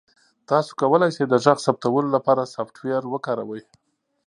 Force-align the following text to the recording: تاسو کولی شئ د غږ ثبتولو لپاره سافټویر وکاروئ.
تاسو 0.49 0.71
کولی 0.81 1.09
شئ 1.15 1.25
د 1.29 1.35
غږ 1.43 1.57
ثبتولو 1.65 2.09
لپاره 2.15 2.51
سافټویر 2.53 3.01
وکاروئ. 3.13 3.61